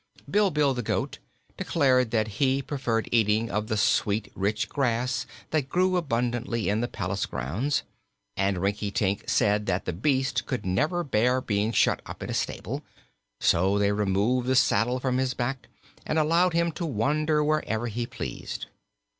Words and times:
Bilbil 0.27 0.73
the 0.73 0.81
goat 0.81 1.19
declared 1.57 2.09
that 2.09 2.39
he 2.41 2.63
preferred 2.63 3.07
eating 3.11 3.51
of 3.51 3.67
the 3.67 3.77
sweet, 3.77 4.31
rich 4.33 4.67
grass 4.67 5.27
that 5.51 5.69
grew 5.69 5.95
abundantly 5.95 6.69
in 6.69 6.81
the 6.81 6.87
palace 6.87 7.27
grounds, 7.27 7.83
and 8.35 8.57
Rinkitink 8.57 9.29
said 9.29 9.67
that 9.67 9.85
the 9.85 9.93
beast 9.93 10.47
could 10.47 10.65
never 10.65 11.03
bear 11.03 11.39
being 11.39 11.71
shut 11.71 12.01
up 12.07 12.23
in 12.23 12.31
a 12.31 12.33
stable; 12.33 12.81
so 13.39 13.77
they 13.77 13.91
removed 13.91 14.47
the 14.47 14.55
saddle 14.55 14.99
from 14.99 15.19
his 15.19 15.35
back 15.35 15.67
and 16.03 16.17
allowed 16.17 16.53
him 16.53 16.71
to 16.71 16.85
wander 16.87 17.43
wherever 17.43 17.85
he 17.85 18.07
pleased. 18.07 18.65